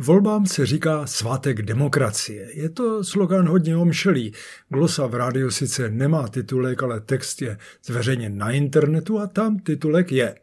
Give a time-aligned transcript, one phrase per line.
[0.00, 2.48] Volbám se říká svátek demokracie.
[2.52, 4.32] Je to slogan hodně omšelý.
[4.68, 10.12] Glosa v rádiu sice nemá titulek, ale text je zveřejněn na internetu a tam titulek
[10.12, 10.34] je.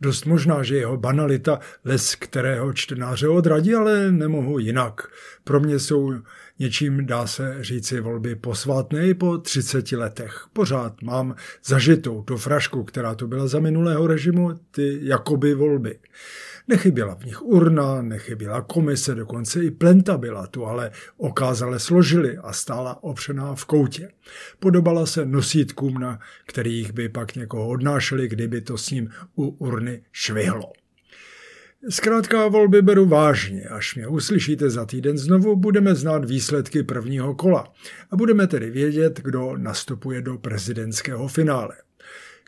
[0.00, 5.08] Dost možná, že jeho banalita les kterého čtenáře odradí, ale nemohu jinak.
[5.44, 6.14] Pro mě jsou
[6.58, 10.46] něčím, dá se říci, volby posvátné i po 30 letech.
[10.52, 15.98] Pořád mám zažitou tu frašku, která tu byla za minulého režimu, ty jakoby volby.
[16.68, 22.52] Nechyběla v nich urna, nechyběla komise, dokonce i plenta byla tu, ale okázale složili a
[22.52, 24.08] stála opřená v koutě.
[24.58, 30.02] Podobala se nosítkům, na kterých by pak někoho odnášeli, kdyby to s ním u urny
[30.12, 30.72] švihlo.
[31.88, 33.62] Zkrátka volby beru vážně.
[33.62, 37.72] Až mě uslyšíte za týden znovu, budeme znát výsledky prvního kola
[38.10, 41.76] a budeme tedy vědět, kdo nastupuje do prezidentského finále.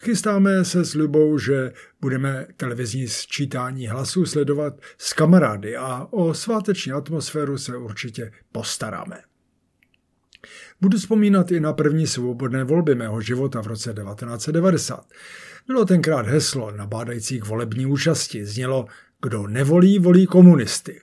[0.03, 6.93] Chystáme se s Lubou, že budeme televizní sčítání hlasů sledovat s kamarády a o sváteční
[6.93, 9.23] atmosféru se určitě postaráme.
[10.81, 15.07] Budu vzpomínat i na první svobodné volby mého života v roce 1990.
[15.67, 18.47] Bylo tenkrát heslo nabádající k volební účasti.
[18.47, 18.87] Znělo,
[19.25, 21.01] kdo nevolí, volí komunisty.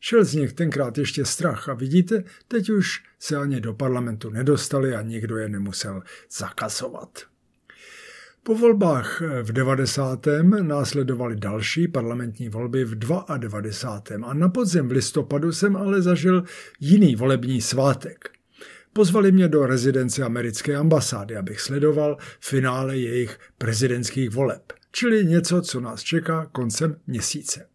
[0.00, 4.94] Šel z nich tenkrát ještě strach a vidíte, teď už se ani do parlamentu nedostali
[4.94, 6.02] a nikdo je nemusel
[6.38, 7.22] zakazovat.
[8.42, 10.26] Po volbách v 90.
[10.62, 14.28] následovaly další parlamentní volby v 92.
[14.28, 16.44] a na podzim v listopadu jsem ale zažil
[16.80, 18.30] jiný volební svátek.
[18.92, 25.80] Pozvali mě do rezidence americké ambasády, abych sledoval finále jejich prezidentských voleb, čili něco, co
[25.80, 27.66] nás čeká koncem měsíce.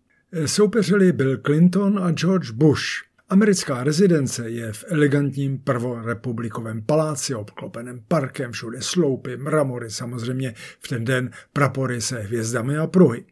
[0.45, 2.81] Soupeřili Bill Clinton a George Bush–
[3.30, 11.06] Americká rezidence je v elegantním prvorepublikovém paláci obklopeném parkem, všude sloupy, mramory, samozřejmě v ten
[11.06, 13.26] den prapory se hvězdami a pruhy.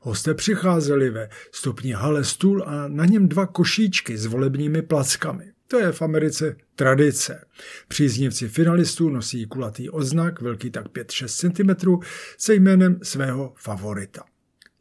[0.00, 5.51] Hosté přicházeli ve stupni hale stůl a na něm dva košíčky s volebními plackami.
[5.72, 7.44] To je v Americe tradice.
[7.88, 12.00] Příznivci finalistů nosí kulatý oznak, velký tak 5-6 cm,
[12.38, 14.24] se jménem svého favorita.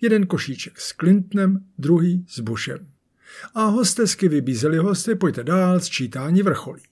[0.02, 2.88] Jeden košíček s Clintonem, druhý s Bushem
[3.54, 6.84] a hostesky vybízeli hosty, pojďte dál, sčítání vrcholí.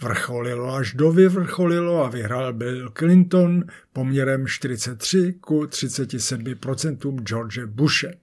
[0.00, 8.14] Vrcholilo až do vyvrcholilo a vyhrál Bill Clinton poměrem 43 ku 37% George Bushe.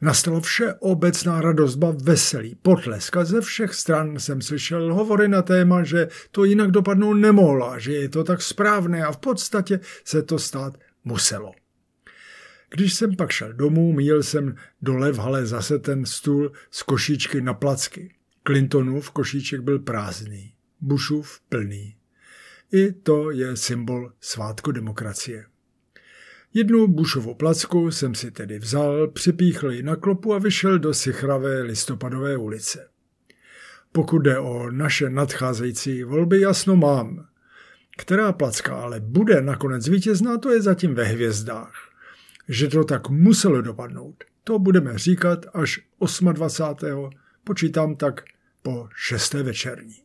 [0.00, 5.84] Nastalo vše obecná radozba veselý, potlesk a ze všech stran jsem slyšel hovory na téma,
[5.84, 10.22] že to jinak dopadnout nemohlo a že je to tak správné a v podstatě se
[10.22, 11.52] to stát muselo.
[12.70, 17.40] Když jsem pak šel domů, míjel jsem dole v hale zase ten stůl z košíčky
[17.40, 18.14] na placky.
[18.46, 21.96] Clintonův košíček byl prázdný, Bushův plný.
[22.72, 25.44] I to je symbol svátku demokracie.
[26.54, 31.62] Jednu Bushovu placku jsem si tedy vzal, připíchl ji na klopu a vyšel do sichravé
[31.62, 32.88] listopadové ulice.
[33.92, 37.26] Pokud jde o naše nadcházející volby, jasno mám.
[37.98, 41.90] Která placka ale bude nakonec vítězná, to je zatím ve hvězdách
[42.50, 44.24] že to tak muselo dopadnout.
[44.44, 45.80] To budeme říkat až
[46.32, 47.10] 28.
[47.44, 48.24] počítám tak
[48.62, 49.96] po šesté večerní.